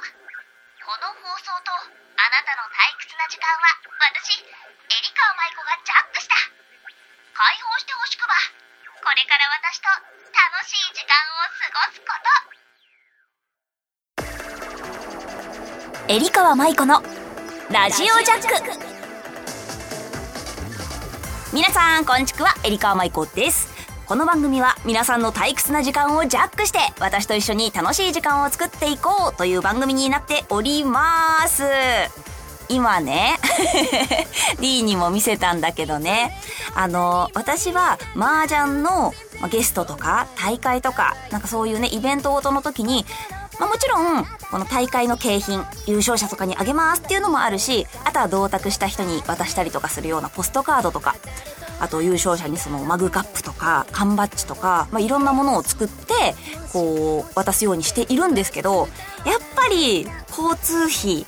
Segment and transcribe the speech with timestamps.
[0.00, 6.34] この放送とあなたの退屈な時間は私エリカ舞子がジャックした。
[7.36, 8.34] 解放してほしくば。
[9.00, 9.88] これから私と
[10.34, 12.12] 楽しい時間を過ごすこ
[16.06, 16.12] と。
[16.12, 17.02] エリカ舞子の
[17.70, 18.90] ラジオジャック。
[21.52, 22.54] 皆さんこんちくは。
[22.64, 23.69] エリカ舞子です
[24.10, 31.62] この番組は皆さんの退屈な時間をジャックして私と一緒に楽しい時間を作っていこうという番組になっております。
[32.68, 33.36] 今ね
[34.60, 36.32] D にも見せたんだけどね。
[36.74, 39.12] あの私は麻雀の
[39.48, 43.04] ゲストとか大会とかなんかそういうねイベントごとの時に
[43.60, 51.14] まあ、もちろん、この大会の景品、優勝者とかにあげますっていうのもあるし、あとは同卓した人に渡したりとかするようなポストカードとか、
[51.80, 56.34] あと優勝者にそのマグカップとか缶バッジとか、まあ、いろんなものを作って
[56.72, 58.88] こう渡すようにしているんですけど
[59.26, 61.26] やっぱり交通費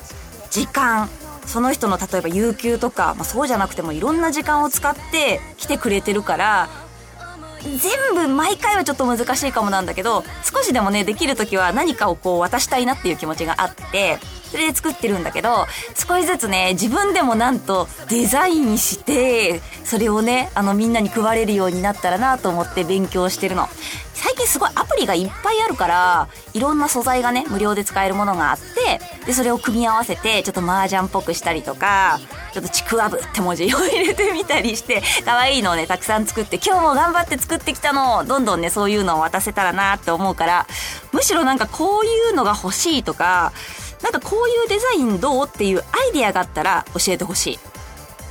[0.51, 1.09] 時間
[1.47, 6.69] その人の例えば有給とか、まあ、そうじゃなくてもいろんな時間を使って来てくれてるから
[7.63, 14.19] 全部毎回はちょっと難しいかもなんだけど少しでもねできる時は何かをこう渡したいなっていう気持ちがあって
[14.53, 23.67] それで作ってるんだけど少しずつね自分でもなんとデザインしてそれをねあのみんなに配れるようになったらなと思って勉強してるの。
[24.23, 32.21] 最近すごいアプリがいっぱいあるからいろんな素材がね無料で使えるものがあってでそれを組み合わせてちょっと麻雀っぽくしたりとか
[32.53, 40.67] ちょっとちくわぶって文字を入れてみたりして可愛いのをねたくさん作って今日も頑張って作ってきたのをどんどんねそういうのを渡せたらなって思うから
[41.11, 43.53] むしろなんかこういうのが欲しいとか
[44.03, 47.59] なんかこういうデザインどうっていうアイディアがあったら教えてほしい。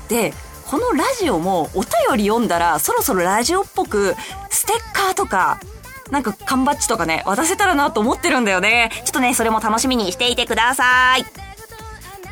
[0.10, 0.34] で、
[0.70, 4.16] このラジオもお便り読んだらそろそろラジオっぽく
[4.50, 5.60] ステッカーとか
[6.12, 8.92] なんか缶バッジとかね渡せたらなと思ってるんだよね。
[9.06, 11.26] ちょっとね、それも楽しみにしていてください。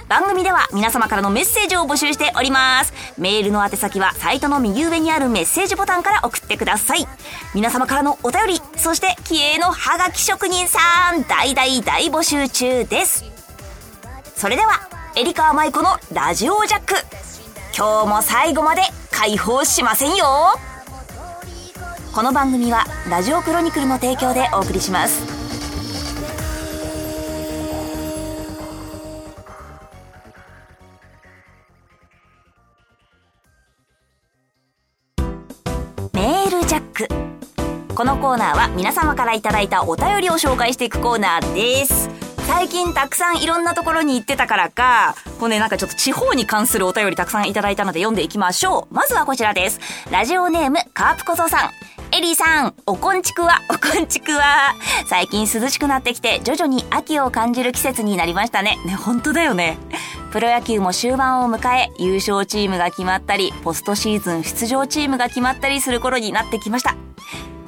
[0.09, 2.93] 番組では皆様からのメッセージを募集しております。
[3.19, 7.07] メールの宛先はサイトの右上にあるメッセージボタンから送ってください。
[7.53, 10.79] 皆様からのお便り、そして気鋭のハガキ職人さ
[11.15, 13.28] ん、大大大募集中です。
[14.39, 14.79] それでは、
[15.17, 16.93] エリカーマイコのラジオジャック。
[17.77, 20.25] 今日も最後まで解放しませんよ
[22.15, 25.39] この番組はラジオクロニクルの提供でお送りします。
[37.93, 42.08] このコーナーは皆様からいただいたお便りを紹介していくコーナーです。
[42.49, 48.93] 最近たくさんいろんなところに行ってたからか、こうね、なんかちょっと地方に関するお便りたくさんいただいたので読んでいきましょう。
[48.93, 49.79] まずはこちらです。
[50.09, 51.69] ラジオネーム、カープ小僧さん。
[52.11, 54.73] エリーさん、おこんちくわ、 おこんちくわ。
[55.05, 58.79] 最近涼しくなってきて、徐々に秋を感じる季節になりましたね。
[58.83, 59.77] ね、本当だよね。
[60.31, 66.95] プロ野球も終盤を迎え、優勝チームが決まったり、ポストシーズン出場チームが決まったりする頃になってきました。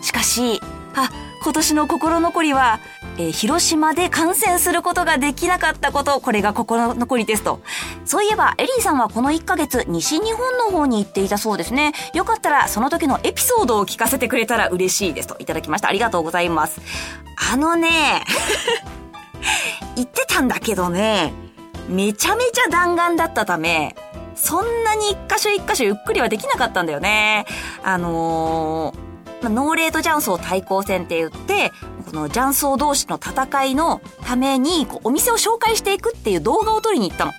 [0.01, 0.59] しかし、
[0.95, 1.11] あ、
[1.43, 2.79] 今年の心残りは、
[3.17, 7.61] えー、広島で観戦することができなかったこと、これが心残りですと。
[8.05, 11.93] そういえば、エリーさんはこの1ヶ月、西日本の方に行っていたそうですね。
[12.13, 15.35] よかったら、その時のエピソードを聞かせてくれたら嬉しいですと。
[15.39, 15.89] いただきました。
[15.89, 16.79] ありがとうございます。
[17.51, 18.23] あのね、
[19.97, 21.33] 行ってたんだけどね、
[21.89, 23.95] めちゃめちゃ弾丸だったため、
[24.35, 27.45] そんなに一箇所一箇所ゆっくりはできなかったんだよね。
[27.83, 29.10] あのー、
[29.49, 31.71] ノーレート雀荘対抗戦って言って、
[32.05, 37.31] この雀荘同士の戦いのために、こう、お店を紹介していくっていう動画を撮りに行ったの。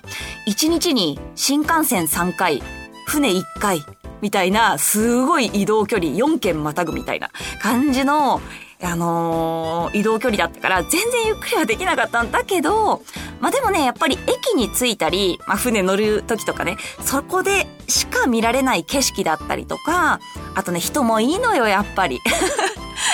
[0.47, 2.61] 1日に新幹線3回、
[3.05, 3.83] 船1回、
[4.21, 7.29] みたいな、すごい移動距離4軒またぐみたいな
[7.61, 8.41] 感じの、
[8.83, 13.01] あのー、移動距離だったから全然ゆっくりはできなかったんだけど、
[13.39, 20.19] まあでもね、やっぱり駅に着いたり、まあ船乗る時とかね、そこでしか見られない景色だったりとか、
[20.55, 22.19] あとね、人もいいのよ、やっぱり。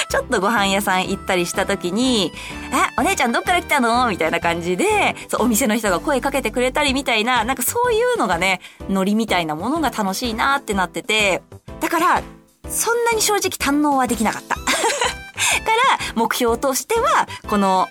[0.09, 2.31] ちょっとご飯屋さん行ったりした時に、
[2.72, 4.07] え、お姉ちゃんどっから来たの？
[4.09, 11.42] みたいな感じで、そう、お店の人が声かけてくれたりみたいな、なんかそういうのがね、ノリみたいなものが楽しいなってなってて、
[11.80, 12.22] だから、
[12.69, 14.59] そんなに正直堪能はできなかった。
[15.39, 17.88] から目標としては、この、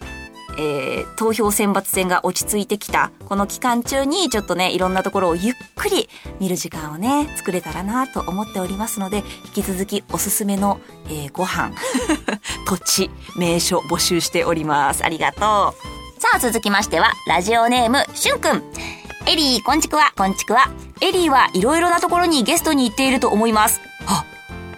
[0.58, 6.08] えー、投票選抜戦が落ち着いてきた、この期間中にちょっとね、いろんなところをゆっくり
[6.40, 9.18] 見る時間をね、作れたらなと思っておりますので、
[9.54, 11.72] 引き続きおすすめの、えー、ご飯、
[12.66, 15.04] 土地、名所募集しております。
[15.04, 15.40] ありがとう。
[16.20, 18.62] さあ、続きましては、ラジオネーム、しゅんくん。
[19.26, 20.68] エリー、こんちくわ、こんちくわ。
[21.00, 23.80] エリーはいろいろなところにゲストに行っていると思います。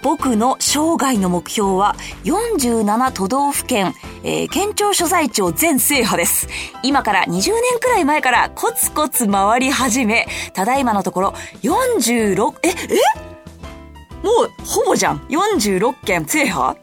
[0.03, 1.95] 僕の生涯の目標は
[2.25, 6.49] 47都道府県、えー、県庁所在地を全制覇です。
[6.83, 13.31] 今から20年くらい前からコツコツ回り始め、ただいまのところ46、え、え？
[14.23, 15.19] もうほぼじゃん。
[15.29, 16.79] 46県制覇？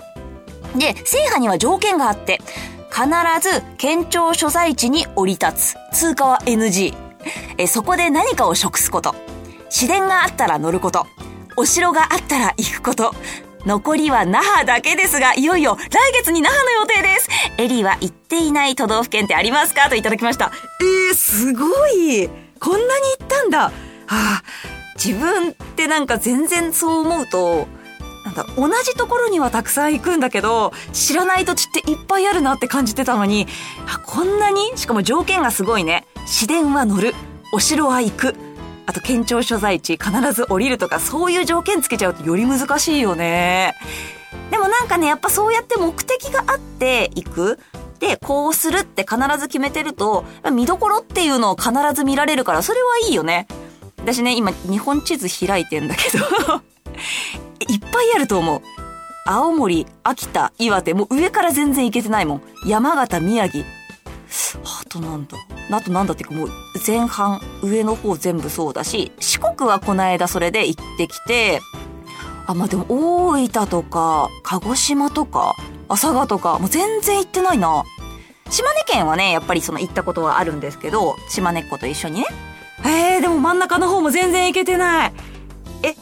[0.76, 2.40] で、制覇には条件があって、
[2.92, 3.08] 必
[3.42, 5.76] ず県庁所在地に降り立つ。
[5.94, 6.96] 通過は NG。
[7.58, 9.16] え、そこで何かを食すこと。
[9.70, 11.06] 市電があったら乗ること。
[11.58, 13.14] お城があったら行くこと。
[13.66, 17.28] 残りは那覇だけですが、いよいよ来月に那覇の予定です。
[17.58, 20.52] エリーは行っていない都道府県ってありますかといただきました。
[20.80, 23.72] えー、すごいこんなに行ったんだは
[24.08, 24.44] あ、
[24.96, 27.68] 自分ってなんか全然そう思うと、
[28.24, 33.48] なんだ、同じところにはたくさん行くんだけど、知らない土地っていっぱいあるなって感じてたのに、
[33.88, 34.72] あ、こんなに？
[34.78, 36.06] しかも条件がすごいね。
[36.26, 37.16] 市電は乗る。
[37.52, 38.36] お城は行く。
[38.88, 43.76] あと県庁所在地必ず降りるとかそういう条件つけちゃうとより難しいよね。
[44.50, 47.60] でもなんかね、やっぱそうやって目的があって行く。
[48.00, 53.48] で、こうするって必ず決めてると、見どころっていうのを必ず見られるから、それはいいよね。
[53.98, 56.26] 私ね、今日本地図開いてんだけど
[57.68, 58.62] いっぱいあると思う。
[59.26, 62.42] 青森、秋田、岩手、もう上から全然行けてないもん。
[62.66, 63.66] 山形、宮城。
[64.64, 65.38] あとなんだ。
[65.70, 66.50] あとなんだっていうかもう
[66.86, 71.62] 前半、上の方全部そうだし、四国はこの間それで行ってきて、
[72.46, 75.56] あ、まあ、でも大分とか、鹿児島とか、
[75.90, 77.84] 朝霞とか、もう全然行ってないな。
[78.50, 82.26] 島根県はね、やっぱりその行ったことはあるんですけど、島根っ子と一緒にね。
[82.86, 85.14] えー、でも真ん中の方も全然行けてない。
[85.84, 85.96] え、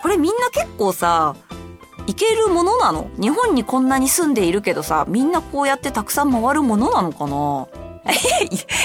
[0.00, 1.36] これみんな結構さ、
[2.06, 3.10] 行けるものなの？
[3.20, 7.68] 日本にこんなに住んでいるけどさ、みんなこうやってたくさん回るものなのかな？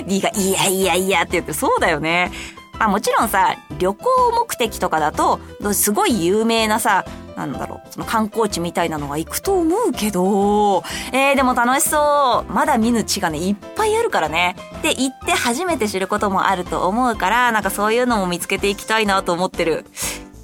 [0.06, 2.32] D が、いやいやいやって言って、そうだよね。
[2.80, 5.40] まあもちろんさ、旅行目的とかだと、
[5.74, 7.06] すごい有名なさ、
[7.36, 12.52] なんだろう、その観光地みたいなのが行くと思うけど、えー、でも楽しそう。
[12.52, 14.56] まだ見ぬ地がね、いっぱいあるからね。
[14.84, 19.86] で、行って初めて知ることもあると思うから、なんかそういうのも見つけていきたいなと思ってる。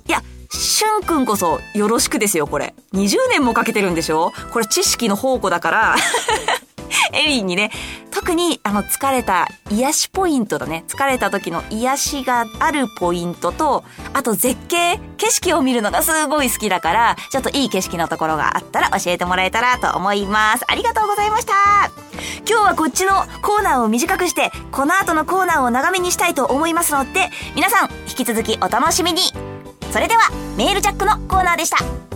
[0.08, 0.22] いや、
[0.52, 2.74] しゅんくんこそよろしくですよ、これ。
[2.94, 4.32] 20年もかけてるんでしょ？
[4.52, 5.96] これ知識の宝庫だから
[7.14, 7.72] エリーにね、
[8.24, 10.86] 特にあの疲れた癒しポイントだね。
[10.88, 13.84] 疲れた時の癒しがあるポイントと、
[14.14, 20.64] あと絶景、景色を見るのがすごい好きだから、ちょっといい景色のところがあったら教えてもらえたらと思います。
[20.70, 21.54] ありがとうございました。
[22.50, 23.12] 今日はこっちの
[23.42, 29.20] コーナーを短くして、この後のコーナーを長めにしたいと思いますので、皆さん引き続きお楽しみに。
[29.92, 32.13] それでは、メールジャックのコーナーでした。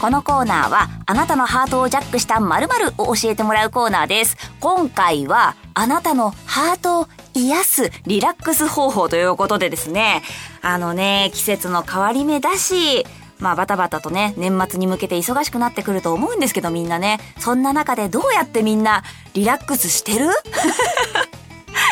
[0.00, 4.36] このコーナーは、あなたのハートをジャックした〇〇を教えてもらうコーナーです。
[4.60, 10.22] 今回は、あなたのハートを癒すリラックス方法ということでですね、
[10.60, 13.06] あのね、季節の変わり目だし、
[13.38, 19.02] まあバタバタとね、年末に向けて忙しくなってくると思うんですけどみんなね、そんな中でどうやってみんな
[19.32, 20.28] リラックスしてる？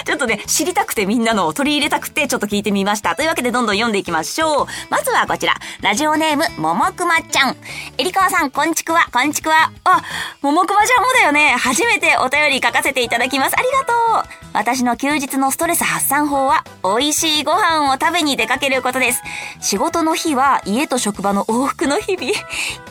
[0.04, 3.16] ちょっとね、知りたくてみんなのを取り入れたくてちょっと聞いてみました。
[3.16, 4.66] というわけでどんどん読んでいきましょう。
[4.90, 5.54] まずはこちら。
[5.80, 7.56] ラジオネーム、ももくまちゃん。
[7.98, 9.72] えりかわさん、こんちくわ、こんちくわ。
[9.84, 10.02] あ、
[10.42, 11.56] ももくまちゃんもだよね。
[11.58, 13.58] 初めてお便り書かせていただきます。
[13.58, 13.92] ありがと
[14.28, 14.44] う。
[14.52, 19.22] 私の休日のストレス発散法は、美味しいご飯を食べに出かけることです。
[19.60, 22.32] 仕事の日は家と職場の往復の日々。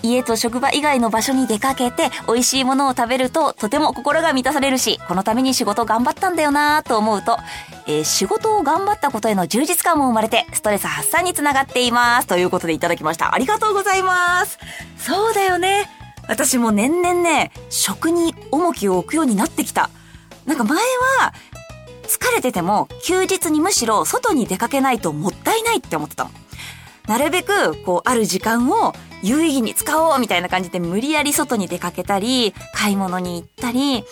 [0.04, 7.38] 家と職場以外の場所に出かけて、美味しいものを食べると、とても心が満たされるし、このために仕事頑張ったんだよなぁと思うと、
[7.88, 12.28] えー、仕事を頑張ったことへの充実感も生まれて、ストレス発散につながっています。
[12.28, 13.34] ということでいただきました。
[13.34, 14.60] ありがとうございます。
[14.98, 15.90] そうだよね。
[16.28, 19.90] 私も年々ね、食に重きを置くようになってきた。
[20.46, 21.34] なんか前は、
[22.08, 26.32] 疲れてても休日にむしろ外に出かけないともったいないって思ってたの。
[27.08, 34.04] なるべく、こう、ある時間を有意義に使おうみたいな感じで無理やり外に出かけたり、買い物に行ったり、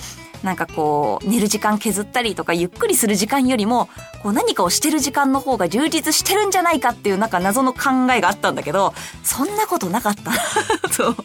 [0.44, 3.90] なんかこう、寝る時間削ったりとか、ゆっくりする時間よりも、
[4.24, 8.94] こう何かをしてる時間の方が充実してるんじゃないかっていうなんか謎の考えがあったんだけど、
[9.24, 10.32] そんなことなかった。
[10.92, 11.16] そう。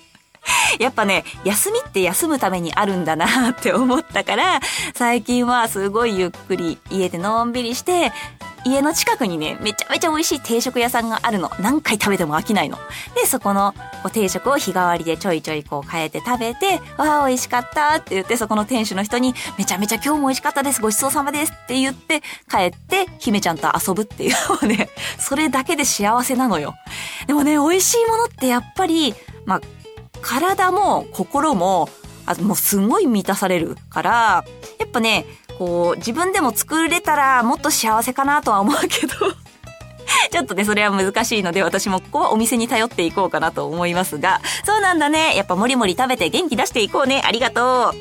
[0.79, 4.61] やっぱね、休みって休むためにあるんだなって思ったから、
[4.95, 8.13] 最近はすごいゆっくり家でのんびりして、
[8.67, 11.51] 家の近くにね、めちゃめちゃ美味しい定食屋さんがあるの。
[11.61, 12.79] 何回食べても飽きないの。
[13.15, 20.83] で、そこのこう定食を日替わりでちょいちょいこう変えて食べて、わあ、美味しかったって言って、そこの店主の人に、めちゃめちゃ今日も美味しかったです。
[20.83, 26.75] ごちそうさまですって言って、帰って、姫ちゃんと遊ぶっていうのをね、 それだけで幸せなのよ。
[27.29, 29.61] でもね、美味しいものってやっぱり、まあ、
[30.23, 31.89] 体も心も
[32.27, 34.45] あもうすごい満たされるから、
[34.79, 35.25] やっぱね、
[35.59, 39.15] こう、自分でも作れたらもっと幸せかなとは思うけど、
[40.31, 45.37] ちょっとね、それは難しいので、私もここはお店に頼っていこうかなと思いますが、そうなんだね。
[45.37, 47.23] やっぱもりもり食べて元気出していこうね。
[47.25, 47.95] ありがとう。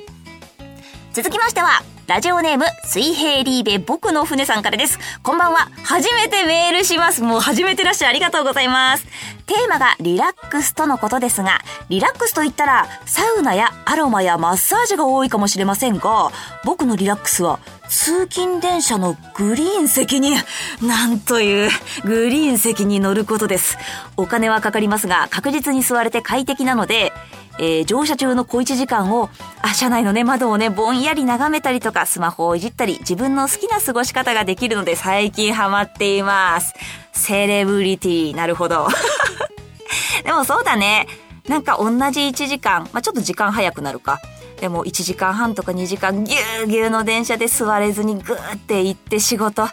[1.13, 4.99] 続きましては、ラジオネーム、水平リーベ僕の船さんからです。
[5.23, 5.69] こんばんは。
[5.83, 7.23] 初めてメールします。
[7.23, 9.05] もう初めてらっしゃいありがとうございます。
[9.47, 16.31] テーマがリラックスとのことですが、リラックスと言ったら、サウナやアロマやマッサージが多いかもしれませんが、
[16.63, 20.35] 僕のリラックスは、通勤電車のグリーン席に、
[20.81, 21.69] なんという、
[22.03, 23.77] グリーン席に乗ることです。
[24.17, 27.13] お金はかかりますが、確実に座れて快適なので、
[27.57, 29.29] えー乗車中の小1時間を、
[29.61, 36.73] あ、車内のね、窓をね、ぼんやり眺めたりとか、スマホをいじったり、自分の好きな過ごし方ができるので、最近ハマっています。
[37.13, 38.87] セレブリティ、なるほど。
[40.25, 41.07] でもそうだね。
[41.47, 44.19] なんか同じ1時間、まあ、ちょっと時間早くなるか。
[44.59, 49.71] でも1時間半とか2時間ぎゅうぎゅうの電車で座れずにぐーって行って仕事、は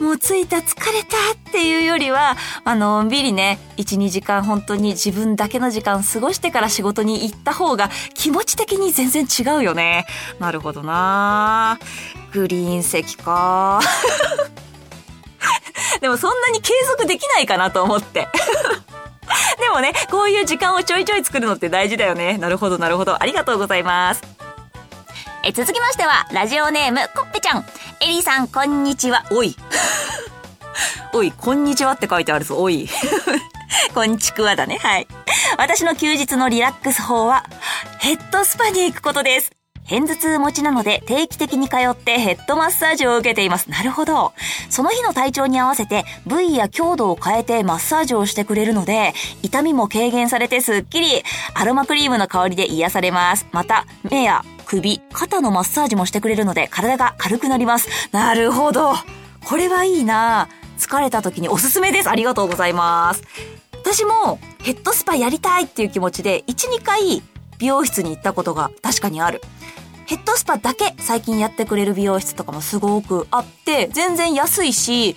[0.00, 1.16] あ、もう着いた疲れた
[1.50, 10.06] っていうよりは、あのんびりね、1、2時間本当に自分だけの時間過ごしてから仕事に行った方が気持ち的に全然違うよね。
[10.38, 11.78] なるほどな
[12.32, 13.80] グリーン席か。
[16.00, 18.28] でもそんなに継続できないかなと思って。
[19.58, 22.38] でもね、こういう時間をちょいちょい作るのって大事だよね。
[22.38, 23.22] なるほど、なるほど。
[23.22, 24.22] ありがとうございます。
[25.44, 27.66] え、続きましては、ラジオネーム、コッペちゃん。
[28.00, 29.24] エリーさん、こんにちは。
[29.30, 29.56] おい。
[31.12, 32.56] おい、こんにちはって書いてあるぞ。
[32.56, 32.88] おい。
[33.94, 34.78] こんちくわだね。
[34.78, 35.06] はい。
[35.58, 37.44] 私の休日のリラックス法は、
[37.98, 39.52] ヘッドスパに行くことです。
[39.88, 43.70] 片頭痛持ちなので定期的に通ってヘッドマッサージを受けています。
[43.70, 44.32] なるほど。
[44.70, 49.12] その日の体調に合わせて部位や強度を変えてマッサージをしてくれるので、
[49.42, 51.22] 痛みも軽減されてすっきり、
[51.54, 53.46] アロマクリームの香りで癒されます。
[53.52, 57.88] また、目や首、肩のマッサージもしてくれるので体が軽くなります。
[58.12, 58.94] なるほど。
[59.44, 60.48] これはいいな
[60.78, 62.10] 疲れた時におすすめです。
[62.10, 63.22] ありがとうございます。
[63.72, 67.22] 私もヘッドスパやりたいっていう気持ちで1、2回
[67.58, 69.42] 美容室に行ったことが確かにある。
[70.06, 75.16] ヘッドスパだけ最近やってくれる美容室とかもすごくあって、全然安いし、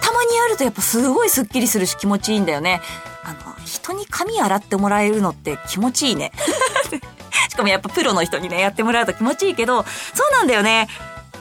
[0.00, 2.80] たまにやるとやっぱすごいスッキリするし気持ちいいんだよね。
[3.24, 6.32] あの、人に髪洗ってもらえるのって気持ちいいね。
[7.48, 9.88] しかもやっぱプロの人にね、やってもらうと気持ちいいけど、そ
[10.28, 10.88] うなんだよね。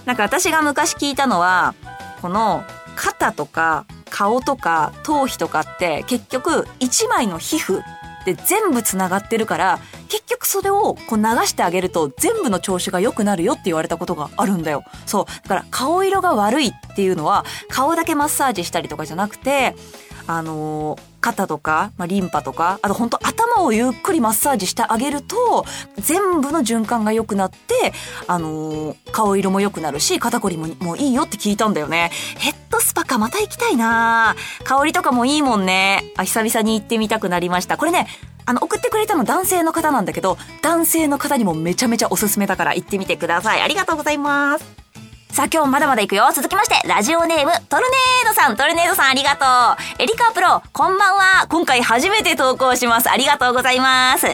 [0.05, 1.75] なんか私が昔聞いたのは、
[2.21, 2.63] この
[2.95, 7.81] 肩とか顔とか頭皮とかって結局一枚の皮膚
[8.25, 9.79] で全部つながってるから
[10.15, 14.83] 結局それをこう流してあげると全部の調子が良くなるよって言われたことがあるんだよ。
[15.05, 15.25] そう。
[15.25, 19.75] だから顔色が悪いっていうのは顔だけマッサージしたりとかじゃなくて、
[20.25, 25.65] あのー肩とか、まあ、リンパとか、あと本当頭をゆっくりマッサージしてあげると、
[25.97, 27.93] 全部の循環が良くなって、
[28.27, 32.11] あのー顔色も良くなるし、肩こりももういいよって聞いたんだよね。
[32.37, 36.03] ヘッドスパかまた行きたいな香りとかもいいもんね。
[36.17, 37.77] あ、久々に行ってみたくなりました。
[37.77, 38.07] これね、
[38.45, 43.61] あの、送ってくれたの男性の方なんだけど、男性の方にもめちゃめちゃおすすめだから行ってみてください。
[43.61, 44.84] ありがとうございます。
[45.35, 46.29] さあ今日まだまだ行くよ。
[46.33, 49.43] 続きまして、ラジオネーム、トルネードさん、トルネードさんありがと
[49.99, 50.01] う。
[50.01, 51.45] エリカプロ、こんばんは。
[51.49, 53.09] 今回初めて投稿します。
[53.09, 54.27] ありがとうございます。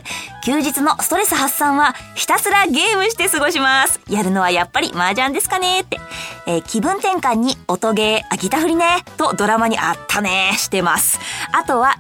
[0.46, 4.00] 休日のストレス発散は、ひたすらゲームして過ごします。
[4.08, 6.00] やるのはやっぱり麻雀ですかねって。
[6.46, 11.20] えー気分転換に音ゲー、あ、ギター振りね、とドラマにあったね、してます。
[11.51, 11.98] あとは、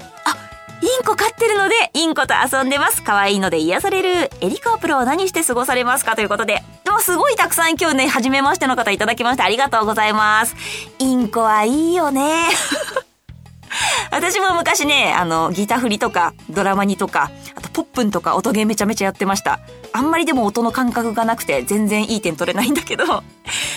[0.81, 3.03] インコ飼ってるので、インコと遊んでます。
[3.03, 4.31] 可愛いので癒される。
[4.41, 6.63] エリカプロは何して過ごされますかということで。
[6.83, 10.55] でもすごいたくさん今日ね、初めましての方いただきましてありがとうございます。
[10.97, 12.47] インコはいいよね。
[14.11, 19.59] 私も昔ね、あの、ギター振りとか、ドラマにとか、あとポップンとか音ゲーめちゃめちゃやってました。
[19.93, 23.05] あんまりでも音の感覚がなくて全然いい点取れないんだけど。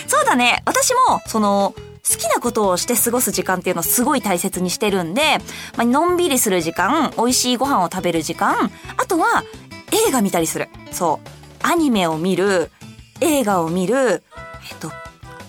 [0.07, 1.75] そうだね、私も、その、
[2.09, 5.39] 好きなことをして過ごす時間っていうのをすごい大切にしてるんで、
[5.75, 9.43] まあのんびりする時間、美味しいご飯を食べる時間、あとは
[10.07, 10.69] 映画見たりする。
[10.91, 11.27] そう。
[11.63, 12.69] アニメを見る、
[13.21, 13.95] 映画を見る、
[14.69, 14.91] えっと、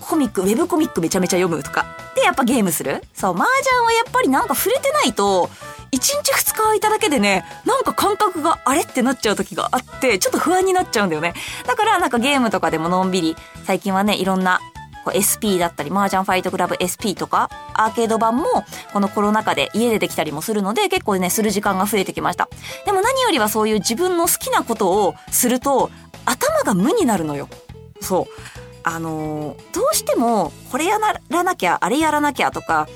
[0.01, 1.85] コミック、ウェブコミックめちゃめちゃ読むとか。
[2.15, 5.49] で、やっぱゲームするそう、麻雀はやっぱりなんか触れてないと、
[5.91, 11.33] 1日2日空いただけでね、なんか感覚があれってなっちゃう時があって、ちょっと不安になっちゃうんだよね。
[11.65, 13.35] だからなんかゲームとかでものんびり、
[13.65, 14.59] 最近はね、いろんな
[15.11, 18.45] SP だったり、麻雀ファイトクラブ SP とか、アーケード版も、
[18.93, 22.49] このコロナ禍で家でできたりもするので、結構ね、する時間が増えてきました。
[22.85, 25.89] でも何よりはそういう自分の好きなことをすると、
[26.25, 27.47] 頭が無になるのよ。
[28.01, 28.25] そう。
[28.83, 30.97] あのーどうしても、これや
[31.29, 32.87] らなきゃ、あれやらなきゃと、か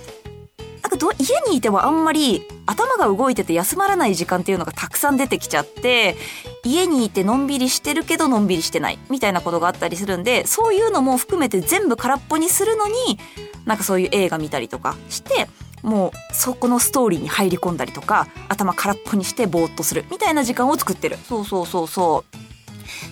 [1.02, 6.16] ど家にいてもあんまり頭が動いてて休まらない時間っていうのがたくさん出てきちゃって、
[6.64, 12.94] 家にいてのんびりしてるけどのんびりしてないみたいなことがあったりするんで、そういうのも含めて全部空っぽにするのに、
[13.66, 15.48] なんかそういう映画見たりとかして、
[15.82, 21.18] もうそこのストーリーに入り込んだりとか、頭空っぽにしてぼーっとするみたいな時間を作ってる。
[21.28, 22.24] そうそうそうそ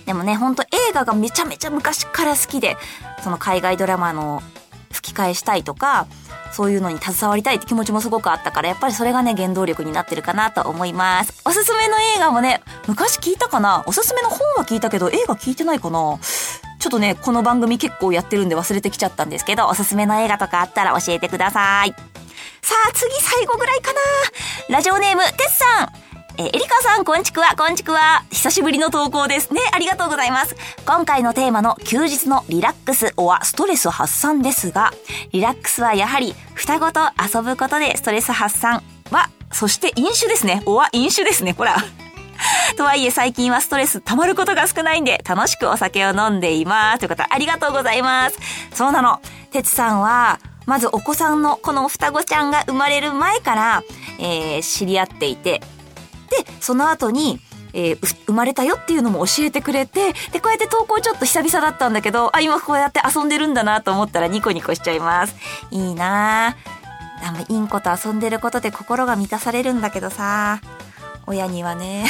[0.04, 0.06] う。
[0.06, 2.78] でもね、ほんと映画がめちゃめちゃ昔から好きで、
[3.24, 4.44] その海外ドラマの
[4.92, 6.06] 吹き替えしたいとか、
[6.52, 11.42] そういうのに携わりたいって気持ちもすごくあったから、やっぱりそれがね、原動力になってるかなと思います。
[11.46, 13.84] おすすめの映画もね、昔聞いたかな？
[13.88, 16.20] おすすめの本は聞いたけど、映画聞いてないかな？
[16.80, 21.92] ちょっとね、この番組結構やってるんで忘れてきちゃったんですけど、おすすめの映画とかあったら教えてください。
[22.62, 24.00] さあ、次最後ぐらいかな
[24.70, 26.09] ラジオネーム、てっさん。
[26.40, 28.24] えー、エリカさん、こんちくわ、こんちくわ。
[28.32, 29.60] 久しぶりの投稿ですね。
[29.74, 30.56] ありがとうございます。
[30.86, 34.94] 今回のテーマの休日のリラックスおはストレス発散ですが、
[35.34, 38.82] リラックスはやはり双子と遊ぶことでストレス発散
[39.12, 40.64] は、そして飲酒ですね。
[40.66, 41.52] おは飲酒ですね。
[41.52, 41.76] ほら。
[42.78, 47.00] とはいえ最近はストレス溜まることが少ないんで楽しくお酒を飲んでいます。
[47.00, 48.40] ということありがとうございます。
[48.74, 49.20] そうなの。
[49.52, 53.84] てつさんは、まずお子さんのこの双子ちゃんが生まれる前から、
[54.20, 55.62] えー、知り合っていて、
[56.30, 57.40] で、その後に、
[57.74, 65.36] えー、生まれたよっていうのも教えてくれて、で、こうやって投稿ちょっと久々だったんだけど、あ、今こうやって遊んでるんだなと思ったらニコニコしちゃいます。
[65.72, 66.80] いいなぁ。
[67.50, 70.62] インコと遊んでることで心が満たされるんだけどさ、
[71.28, 72.10] 親にはね、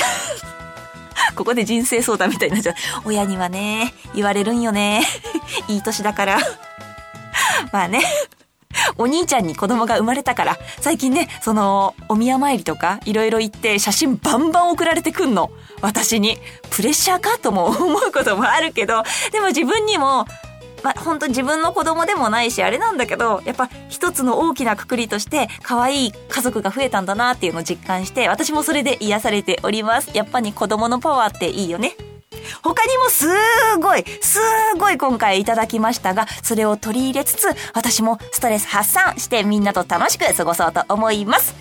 [1.35, 2.75] ここで人生相談みたいになっちゃう。
[3.05, 5.03] 親にはね、言われるんよね。
[5.67, 6.39] いい年だから。
[7.71, 8.01] まあね。
[8.99, 15.51] お兄ちゃんに子供が生まれたから、最近ね、その、お宮参りとか、いろいろ行って写真バンバン送られてくんの。
[15.81, 16.37] 私に。
[16.69, 20.25] プレッシャーかとも思うこともあるけど、でも自分にも、
[20.83, 30.11] まあ、本当自分の子供でもないし、あれなんだけど、やっぱ一つの大きなくくりとして、可愛い家族が増えたんだなっていうのを実感して、私もそれで癒されております。
[30.13, 31.95] やっぱり子供のパワーっていいよね。
[32.61, 33.27] 他にもす
[33.81, 34.39] ごい、す
[34.77, 41.55] ごい今回いただきましたが、それを取り入れつつ、私もストレス発散してみんなと楽しく過ごそうと思います。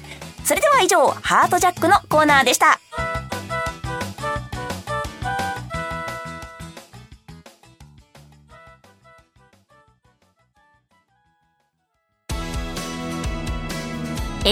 [0.44, 2.78] それでは以上、ハートジャックのコーナーでした。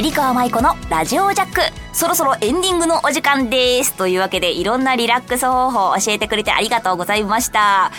[0.03, 1.61] リカワ舞子のラジオジャック。
[1.95, 3.95] そろそろエンディングのお時間です。
[3.95, 7.93] というわけで、いろんなリラックス方法を教えてくれてありがとうございました。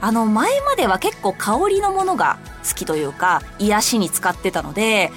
[0.00, 5.12] あの、前までは結構香りのものが好きというか、癒しに使ってたので、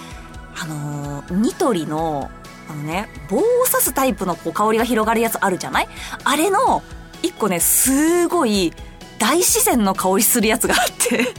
[0.62, 2.30] あのー、ニトリの、
[2.70, 5.88] あのね、棒を刺すタイプのこう香りが広がるやつあるじゃない？
[6.24, 6.84] あれの、
[7.24, 8.74] 一個ね、すごい
[9.20, 11.34] 大自然の香りするやつがあって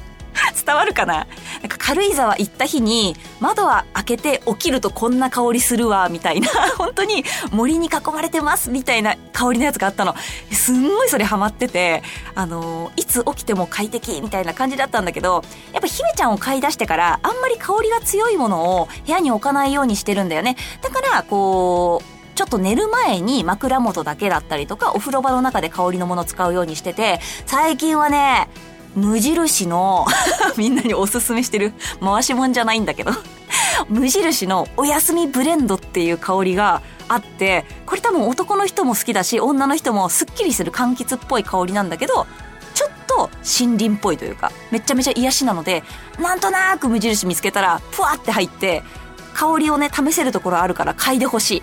[0.56, 1.26] 伝わるかな？
[1.62, 10.14] なんか軽井沢行った日に窓は開けて起きるとこんな香りするわ、みたいな、 本当に森に囲まれてます、みたいな香りのやつがあったの。
[10.50, 12.02] すんごいそれハマってて、
[12.34, 20.56] あのいつ起きても快適みたいな感じだったんだけど、やっぱ姫ちゃんを買い出してからあんまり香りが強いものを部屋に置かないようにしてるんだよね。
[20.82, 28.48] だから、こう、ちょっと寝る前に枕元だけだったりとか、お風呂場の中で香りのものを使うようにしてて、最近はね、
[28.96, 30.06] 無印の
[30.56, 33.12] みんなにおすすめしてる回しもんじゃないんだけど
[33.88, 42.26] 無印のおやすみブレンドっていう香りがあって、これ多分男の人も好きだし、女の人もスッキリする柑橘っぽい香りなんだけど、
[42.74, 43.30] ちょっと
[43.60, 45.84] 森林っぽいというか、めちゃめちゃ癒しなので、
[46.18, 48.82] なんとなく無印見つけたら、ふわって入って、
[49.34, 51.62] 香りをね、試せるところあるから嗅いでほしい。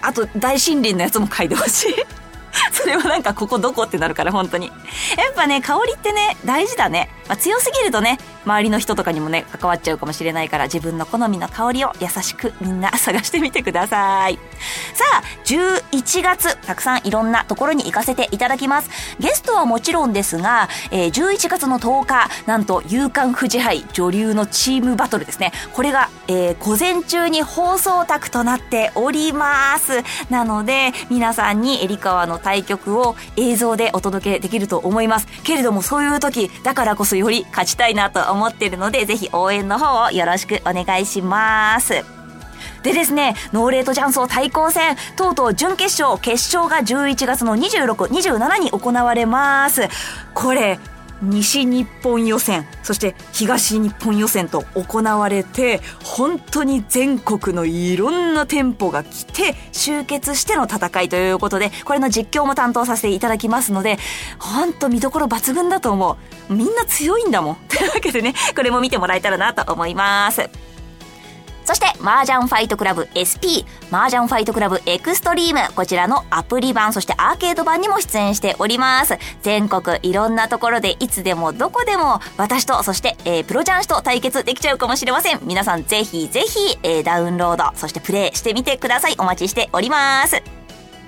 [0.00, 1.94] あと、大森林のやつも嗅いでほしい。
[2.72, 4.66] それはなんかここどこってなるから本当に。
[4.66, 4.72] や
[5.30, 7.10] っぱね、香りってね、大事だね。
[7.28, 14.38] まあ、強すぎるとね、周りの人とかにもね、関わっちゃうかもしれないから、自分の好みの香りを優しくみんな探してみてください。
[14.94, 18.90] さあ、11月、たくさんいろんなところに行かせていただきます。
[19.18, 25.52] ゲストはもちろんですが、えー、11月の10日、なんと、夕刊富士杯女流のチームバトルですね。
[25.72, 30.02] これが、えー、午前中に放送卓となっております。
[30.30, 35.26] なので、皆さんにエリカワの対局を映像でお届けできると思います。
[35.44, 42.04] けれども、そういう時、だからこそより勝ちたいなと思っているので、ぜひ応援の方をよろしくお願いします。
[42.82, 49.88] でですね、ノーレートジャンソー対抗戦、とうとう準決勝、決勝が11月の26、27に行われます。
[50.34, 50.80] これ、
[51.22, 63.98] 西日本予選、そして東日本予選と行われて、本当に全国のいろんな店舗が来て、集結しての戦いということで、これの実況も担当させていただきますので、
[64.38, 66.18] 本当見どころ抜群だと思
[66.50, 66.52] う。
[66.52, 67.56] みんな強いんだもん。
[67.68, 70.71] というわけでね、これも見てもらえたらなと思います。
[71.64, 79.16] そして、麻雀ファイトクラブ SP、麻雀ファイトクラブエクストリーム、こちらのアプリ版、そしてアーケード版にも出演しております。
[79.42, 85.40] 全国いろんなところでいつでもどこでも私と、そして、えー、プロ雀士と対決できちゃうかもしれません。
[85.42, 89.14] 皆さんぜひぜひ、えー、ダウンロード、そしてプレイしてみてください。
[89.18, 90.42] お待ちしております。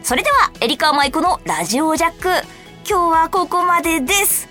[0.03, 2.29] それでは、エリカ・マイクのラジオジャック。
[2.89, 4.47] 今日はここまでです。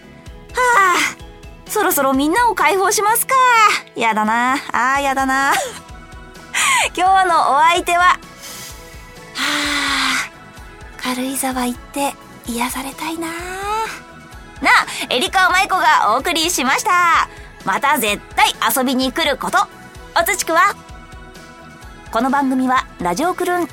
[0.54, 3.36] はあ、そろそろみんなを解放しますか。
[3.96, 4.56] やだな。
[4.72, 5.54] ああ、やだな。
[6.96, 8.18] 今日のお相手は、は
[9.38, 10.30] あ、
[11.02, 13.28] 軽井沢行って癒されたいな。
[13.28, 13.34] な
[14.70, 17.28] あ、エリカ・マイコがお送りしました。
[17.66, 19.58] また絶対遊びに来ること。
[20.20, 20.76] おつちくは
[22.12, 23.68] この番組はラジオクルン、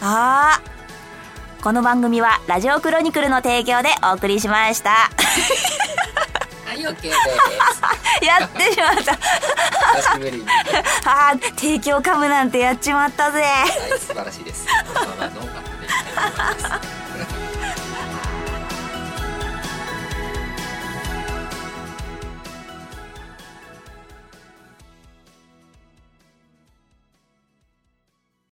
[0.00, 1.62] あー。
[1.62, 4.90] この番組はラジオクロニクルの提供でお送りしました。
[6.64, 8.24] はい、OK です。
[8.24, 9.18] やってしまった。
[9.96, 10.44] 久しぶりに。
[11.04, 13.42] あー、提供噛むなんてやっちまったぜ。
[13.42, 14.66] はい、素晴らしいです。
[14.94, 16.87] まあまあ、ノーカットです。